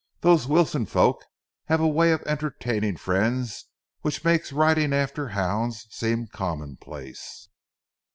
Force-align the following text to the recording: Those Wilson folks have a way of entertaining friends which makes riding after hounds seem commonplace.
Those 0.21 0.47
Wilson 0.47 0.87
folks 0.87 1.25
have 1.65 1.79
a 1.79 1.87
way 1.87 2.11
of 2.11 2.23
entertaining 2.23 2.97
friends 2.97 3.65
which 4.01 4.23
makes 4.25 4.51
riding 4.51 4.93
after 4.93 5.27
hounds 5.27 5.85
seem 5.91 6.25
commonplace. 6.25 7.49